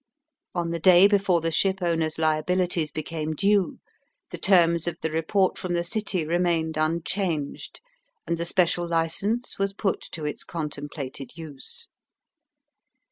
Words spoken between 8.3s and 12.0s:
the special license was put to its contemplated use.